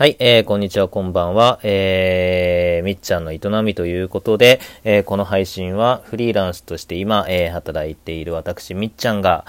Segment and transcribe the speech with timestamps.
[0.00, 1.60] はい、えー、こんにちは、こんばんは。
[1.62, 9.44] えー、みっちゃんの営みということで、えー、この配信はフリーランスとして今、えー、働いている私、みっちゃんが、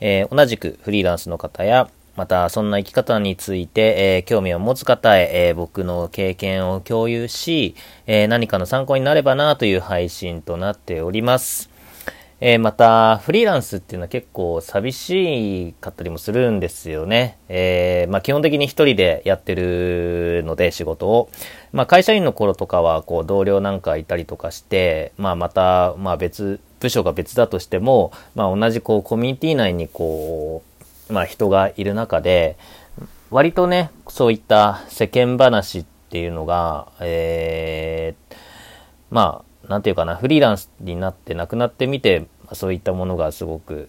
[0.00, 7.76] えー、同じくフリーランスの方や、また、そんな生き方について、えー、興味を持つ方へ、えー、僕の経験を共有し、
[8.08, 11.71] えー、何かの参考になればなという配信となっております。
[12.44, 17.38] えー、また、フリーランスっていうのは結構寂しかったりもするんですよね。
[17.48, 21.30] えー、まあ基本的に一人でやってるので仕事を。
[21.72, 30.64] まあ会社員の頃とかはこう同僚なんかいたりとかして、まあまた、まあ別、部署が別だとしても、まあ同じこうコミュニティ内にこ
[31.08, 32.56] う、まあ人がいる中で、
[33.30, 38.36] 割とね、そういった世間話っていうのが、えー、
[39.12, 43.88] まあ、なんていうかな、フリーランスになって亡くなってみて、そういったものがすごく、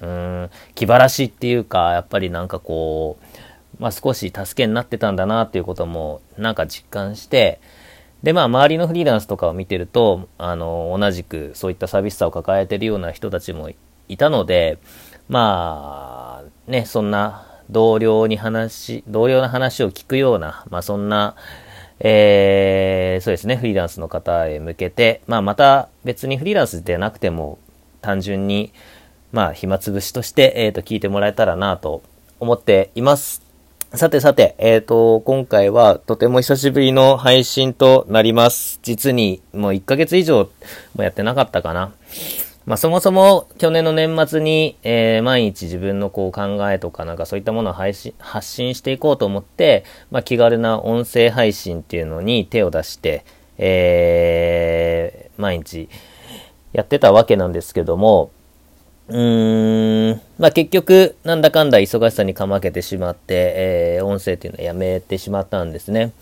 [0.00, 7.60] うん、気晴らしっていうか、やっぱりなんかこう、まあ少し助けになってたんだなっていうこともなんか実感して、
[8.22, 13.70] で、まあ周りのフリーランスとかを見てると、あの、同じくそういった寂しさを抱えてるような人たちも
[14.08, 14.78] いたので、
[15.28, 21.34] まあ、ね、そんな同僚に話、同僚の話を聞くような、まあそんな、
[22.00, 27.58] えー、そうですね、フリーランスの方へ向けて、まあまた別にフリーランスでなくても、
[28.02, 28.72] 単純に、
[29.32, 32.02] まあ、暇つぶしとして、えっ、ー、と、聞いてもらえたらなと
[32.38, 33.42] 思っています。
[33.94, 38.80] さてさて、えっ、ー、と、今回はとても久しぶりの配信となります。
[38.82, 40.50] 実にもう1ヶ月以上
[40.94, 41.92] もやってなかったかな。
[42.64, 53.24] まあそもそも去年の年末に、えー、毎日自分のこう考えとかなんかそういったものを配信、発信していこうと思って、まあ気軽な音声配信っていうのに手を出して、
[53.58, 55.88] えー、毎日、
[56.72, 58.30] やってたわけなんですけども、
[59.08, 66.12] うーん、まあ結局、なんだかんだ忙しさにかまけてしまって、えー、音声っていうのはやめてしまったんですね。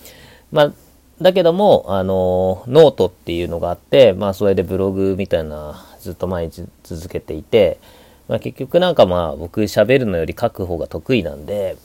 [0.50, 0.72] まあ、
[1.20, 7.78] だけども、あの、ノートっていうのがあって、まあそれでブログみたいな、ずっと毎日続けていて、
[8.26, 11.76] まあ結局なんかまあ僕喋るのより書く方が得意なんで、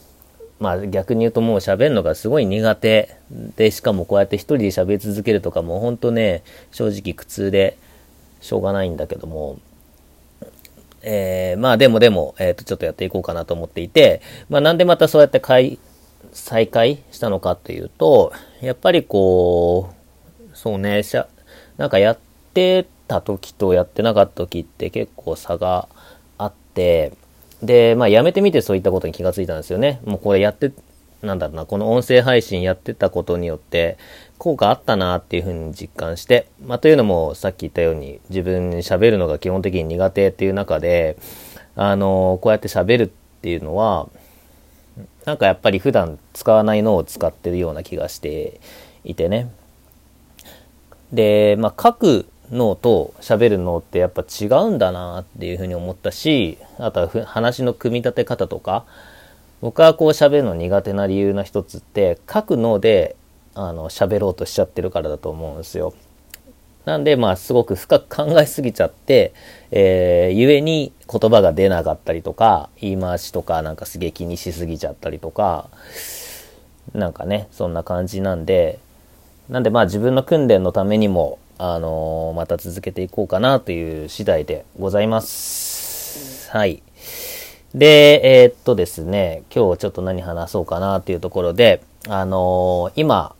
[0.59, 3.17] まあ逆に言うともう喋るのがすごい苦手
[3.57, 7.77] で、しかもこうやって一人で喋り続けるとかも本当ね、正直苦痛で、
[8.45, 9.59] しょうがないんだけども、
[11.01, 15.79] えー、まあでもでも、えっ、ー、と、ちょっとやっていこうかなと思っていて、まあなんでまたそうやって開、
[16.31, 19.89] 再開したのかっていうと、やっぱりこ
[20.51, 21.27] う、そうね、しゃ、
[21.77, 22.17] なんかやっ
[22.53, 25.87] てた時とやってなかった時って結構差が
[26.37, 27.13] あって、
[27.61, 30.01] で、まあやめてみてそういったことに気がついたんですよね。
[30.05, 30.71] もうこれやって、
[31.25, 33.97] なんだろうな、この音声配信やってたことによって、
[34.37, 41.17] 効果あったなっていうふうに実感して、まあ、というのもさっき言ったように自分喋るのが基本的に苦手っていう中で、
[41.75, 43.07] あの、こうやって喋るっ
[43.41, 44.07] ていうのは、
[45.25, 48.59] なんかやっぱり普段使わないのを使ってるような気がして
[49.03, 49.49] いてね。
[51.11, 58.85] で、まあ、書く脳と喋る脳ってやっぱ違うんだなっていうふうに思ったし、あとは話の組み立て方とか、
[59.61, 63.15] 僕はこう喋るの苦手な理由の一つって、書く脳で
[63.55, 65.93] あの、喋ろうとしちゃってるからだと思うんですよ。
[66.83, 69.33] なんで、まあ、すごく深く考えすぎちゃって、
[69.71, 75.69] えー、ゆえに言葉が出なかったりとか、言い回しとかなんかすげえ気にしすぎちゃったりとか、
[76.93, 78.77] なんかね、そんな感じなんで、
[79.49, 86.51] なんでまあ自分の訓練のためにも、あのー、また続けていこうかなという次第でございます。
[86.51, 86.83] はい。
[87.75, 93.35] で、えー、っとですね、今日ちょっと何話そうかなっていうところで、あのー、今、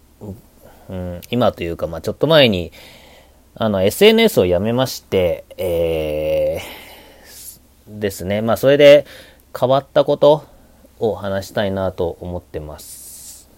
[0.90, 2.74] うん、今というか、まあちょっと前に、
[3.56, 8.42] あの、SNS をやめまして、えー、ですね。
[8.42, 9.06] まあそれで
[9.58, 10.44] 変わったこと
[11.00, 13.50] を話したいなと思ってます。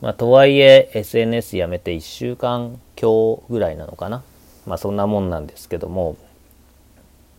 [0.00, 4.24] まあとはいえ、SNS やめて1週間今日ぐらいなのかな。
[4.66, 6.16] まあそんなもんなんですけども、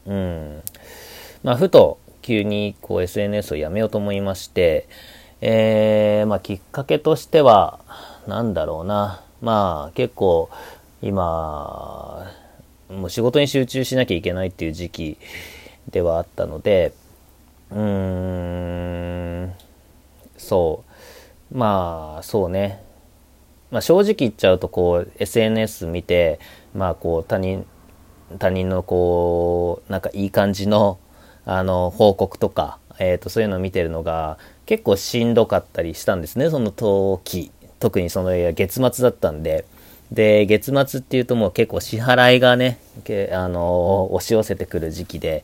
[0.06, 0.62] うん。
[1.44, 4.88] まあふと急にこう SNS をやめようと思いまして、
[5.42, 7.80] えー、まあきっかけとしては、
[8.28, 9.22] なんだろうな。
[9.42, 10.50] まあ結構
[11.04, 12.26] 今、
[12.90, 15.18] もう仕事に集中しなきゃいけないっていう時期
[15.92, 16.94] ではあったので、
[17.70, 19.54] うーん、
[20.36, 20.84] そ
[21.54, 21.56] う。
[21.56, 22.82] まあ、そうね。
[23.70, 26.40] まあ正直言っちゃうとこう SNS 見て、
[26.74, 27.68] まあこう他人、
[28.40, 30.98] 他人のこう、なんかいい感じの
[31.46, 37.52] あの報告とか、えっ、ー、とそういうのを見てるのが結構しんどかったりしたんですね、その時。
[37.80, 39.66] 特にその月末だったんで。
[40.12, 42.80] で、月末っていうともう結構支払いがね、
[43.32, 45.44] あの、押し寄せてくる時期で、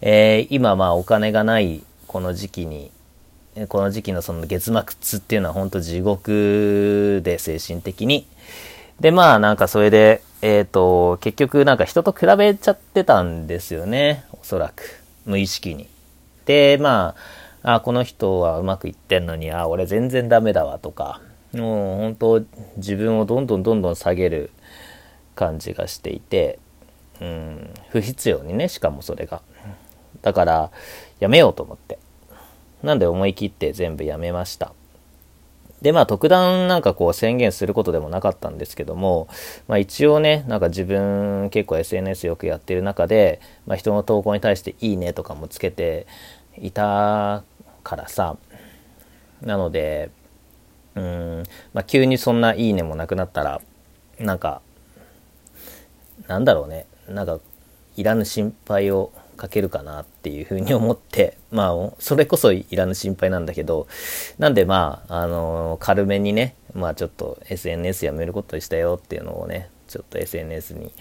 [0.00, 2.90] えー、今まあお金がないこの時期に、
[3.68, 8.26] この時期のその月末っていうのは本当地獄で精神的に。
[9.00, 14.24] で、まあなんかそれで、えっ、ー、と、結局なんか人と比べちゃってたんですよね。
[14.32, 15.00] おそらく。
[15.30, 15.88] 無意識に。
[16.44, 17.14] で、ま
[17.62, 21.20] あ、あ、この人はうまくいってんのに、あ、俺全然ダメだわとか、
[21.52, 22.44] もう本当
[22.76, 24.50] 自分をどんどんどんどん下げる
[25.34, 26.58] 感じがしていて、
[27.20, 29.42] うん、不必要にね、しかもそれが。
[30.22, 30.70] だから、
[31.18, 31.98] やめようと思って。
[32.82, 34.72] なんで思い切って全部やめました。
[35.82, 39.28] で、まあ特段なんかこう宣言することでもなかったんですけども、
[39.66, 46.06] まあ一応ね、なんか自分結構 SNS よくやってる中で、まあ人の投稿に対していいねとかもつけて
[46.58, 47.44] いた
[47.82, 48.36] からさ、
[49.40, 50.10] なので、
[50.94, 53.60] うん、まあ急にそんないいねもなくなったら、
[54.18, 54.60] なんか、
[56.26, 57.38] なんだろうね、なんか
[57.96, 63.88] いらぬ心配をかけるかなっていうふうに思って、 まあ、それこそいらぬ心配なんだけど、
[64.38, 70.92] なんでまあ、あの、軽めにね、まあちょっと SNS やめることにしたよっていうのをね、ちょっと SNS に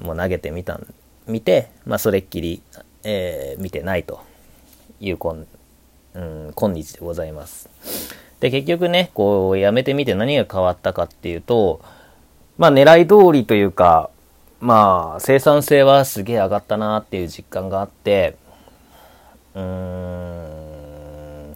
[0.00, 0.80] も投げてみた、
[1.26, 2.60] 見て、まあそれっきり、
[3.04, 4.20] えー、見てないと
[5.00, 5.46] いう今、
[6.14, 7.70] うん、今日でございます。
[8.40, 11.80] で、結局ね、こう、やめてみて何が変わったかっていうと、
[12.58, 14.10] まあ狙い通りというか、
[14.60, 18.36] まあ、生産性はすげえ上がったなっていう実感があって、
[19.54, 21.54] うーん、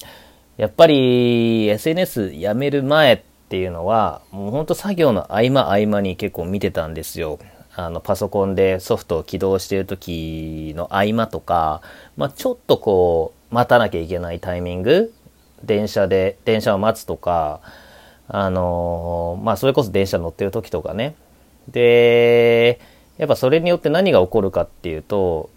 [0.56, 7.38] やっぱり SNS やめる前っていうのは、もうほんと作業の合間合間に結構見てたんですよ。
[7.74, 11.80] あの、パソコンでソフトを起動している時の合間とか、
[12.16, 15.12] まあ、ちょっとこう、待たなきゃいけないタイミング、
[15.64, 17.60] 電車で、電車を待つとか、
[18.28, 21.14] あのまあ、それこそ電車乗ってる時とかね。
[21.68, 22.80] で、
[23.20, 25.50] やっぱそれによって何が起こるかっていうと、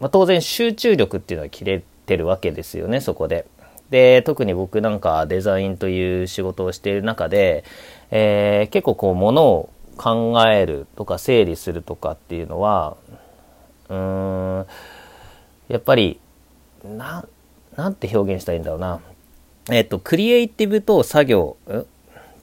[0.00, 3.46] まあ、当然集中力っていうのは切れてるわけですよね、そこで。
[3.88, 7.64] で、特に僕なんかデザインという仕事をしている中で、
[8.10, 12.98] えー、結構こう物を考えるとか整理するとかっていうのは、
[13.88, 14.66] うーん、
[15.68, 16.20] やっぱり、
[16.84, 17.26] な、
[17.76, 19.00] なんて表現したらいいんだろうな。
[19.70, 21.84] えっ、と、クリエイティブと作業っ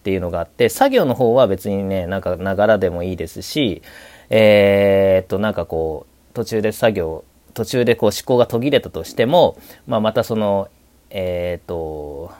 [0.02, 3.84] ていうのがあって、作業の方は別にね、なんかながらでもいいですし、
[4.30, 7.24] えー、っと、なんかこう、途中で作業、
[7.54, 10.70] 途中でこう思考が途切れたとしても、まあ、またその、
[11.10, 12.31] えー、っと、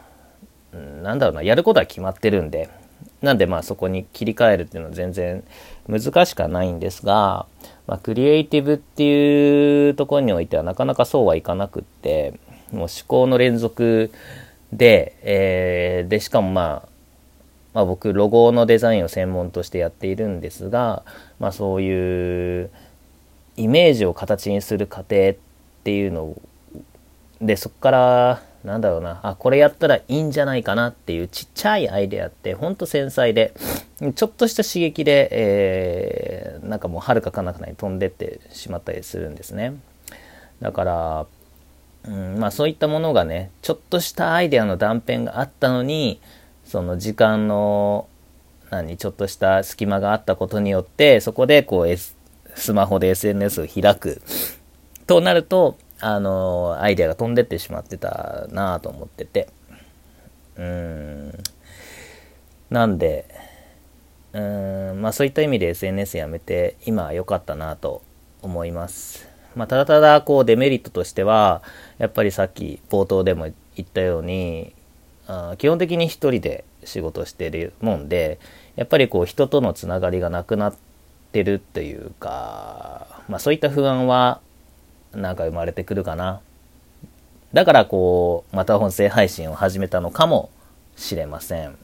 [1.04, 2.70] なんだろうな、やることは決まってるんで、
[3.22, 5.44] なんでまあそこに切り替えるっていうのは全然
[5.88, 7.46] 難しくはないんですが、
[7.88, 12.40] まあ、クリエイティブっていうところにおいてはなかなかそうはいかなくって、
[12.72, 14.12] もう思考の連続
[14.72, 16.90] で、えー、で、しかもまあ、
[17.74, 21.04] まあ、僕ロゴのデザインを専門としてやっているんですが、
[21.40, 22.70] まあ、そういう
[23.58, 25.36] イメージを形にする過程っ
[25.84, 26.36] ていうの
[27.42, 33.54] でそこからなんだろうなあこれやったらいいんじゃないかなっていうちっちゃいアイデアってほんと繊細で
[34.16, 39.74] ちょっとした刺激で、えー、なんかもうはるか彼方に飛んでってしまったりするんですね。
[40.62, 41.26] だから
[42.06, 46.20] うん、まあそういったものがねちょっとしたアイデアの断片があったのに
[46.66, 48.08] その時間の
[48.70, 52.16] 何ちょっとした隙間があったことによってそこでこう、S、
[52.56, 54.22] スマホで SNS を開く
[55.06, 59.50] となるとあのアイデアが飛んでってしまってたなぁと思ってて。
[60.56, 61.44] うん。
[62.70, 63.28] なんで
[64.34, 68.02] うんまあそういった意味で SNS やめて今は良かったなと
[68.42, 69.30] 思います。
[69.56, 71.62] まあただただこうデメリットとしては
[72.00, 74.74] やっぱりさっき冒頭でも言ったように
[75.28, 78.40] あ基本的に一人で仕事してるもんで
[78.76, 80.76] やっぱりこう人とのつながりがなくなっ
[81.32, 84.42] てるっていうか、まあそういった不安は
[85.14, 86.42] なんか生まれてくるかな。
[87.54, 90.50] だからこう、また音声配信を始めたのかも
[90.96, 91.68] しれません。
[91.68, 91.76] うん。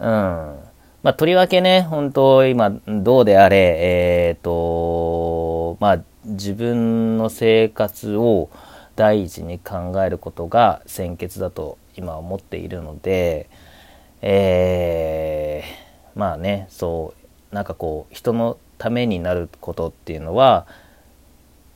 [0.00, 8.48] まあとりわけね、本当今どうであれ、えっ、ー、と、まあ自分の生活を
[9.00, 13.48] 第一に考えることが先決だと今思っているので、
[14.20, 17.14] えー、まあね、そ
[17.50, 20.66] う、なんかこう、人のためになることっていうのは、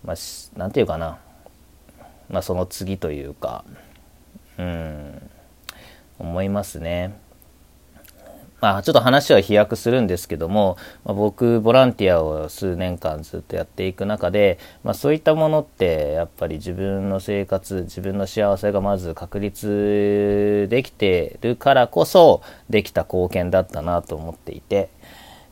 [0.04, 0.16] ま
[0.58, 1.18] あ、ていうかな、
[2.28, 3.64] まあその次というか、
[4.58, 5.30] うん、
[6.18, 7.14] 思いますね。
[8.64, 22.40] まあ、ちょっと話は飛躍するんですけども、まあ、僕ボランティアを数年間ずっとやっていく中で、まあ、そういったものってやっぱり自分の生活自分の幸せがまず確立できてるからこそ
[22.70, 24.88] できた貢献だったなと思っていて。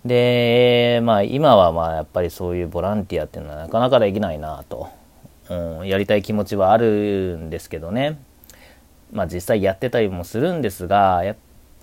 [0.07, 4.88] でまあ今はまあやっぱりそういうボランティアっていうのはなかなかできないなと、
[5.49, 8.19] うん、やりたい気持ちはあるんですけどね。
[9.12, 11.37] まあ実際やってたりもするんですがやっ、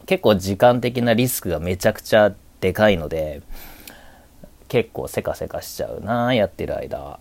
[0.10, 3.44] 結構時間的なリスクがめちゃくちゃでかいので、
[4.68, 7.20] 結構せかせかしちゃうなやってる間は。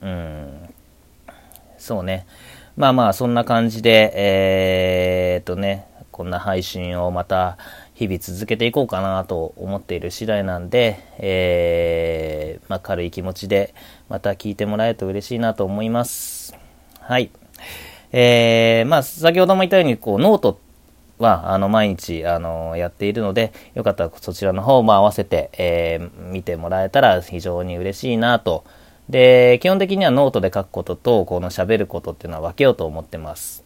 [0.00, 0.74] うん。
[1.76, 2.26] そうね。
[2.78, 7.58] まあまあ、そんな感じで、えー、っとね、こんな配信をまた
[7.92, 13.74] 日々続けていこうかなと思っている次第なんで、えー、まあ軽い気持ちで
[14.08, 16.56] また聞いてもらえると嬉しいなと思います。
[17.00, 17.30] はい。
[18.12, 20.63] えー、まあ先ほども言ったように、こう、ノート
[21.24, 28.64] は、あの、毎日、あの、やっているので、よかったらそちらの方も合わせて、えー、見てもらえたら非常に嬉しいなと。
[29.08, 33.64] で、基本的にはノートで書くことと、この喋ることっていうのは分けようと思ってます。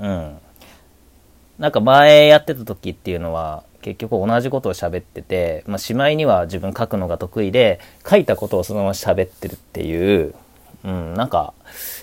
[0.00, 0.38] うん。
[1.58, 10.34] なんか前やってた時っていうのは、結局同じことを喋ってて、まあ、しまいには自分書くのが得意で、書いたことをそのまま喋ってるっていう、
[10.84, 11.54] うん、なんか、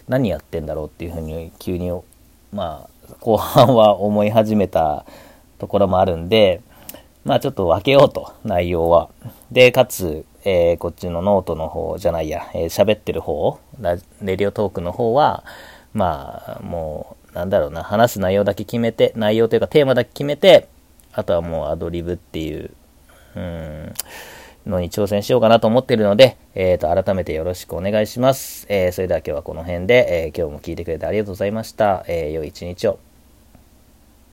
[0.07, 1.91] 何やってんだろうっていうふうに急に、
[2.51, 5.05] まあ、後半は思い始めた
[5.57, 6.62] ところもあるんで、
[7.24, 9.09] まあちょっと分けようと、内容は。
[9.51, 13.59] で、かつ、えー、こっちのノートの方じゃないや、えー、喋ってる方、
[14.22, 15.43] Radiotalk の方は、
[15.93, 20.67] まあ、もう、なんだろうな、話す内容だけ決めて、内容というかテーマだけ決めて、
[21.13, 22.71] あとはもうアドリブっていう、
[23.35, 23.93] うん、
[24.65, 28.65] のに挑戦しようかなと思っているので、えっ、ー、と、改めてよろしくお願いします。
[28.69, 32.03] えー、それでは今日はこの辺で、えー、今日も聞いてくれてありがとうございました。
[32.07, 33.04] えー良い一日を。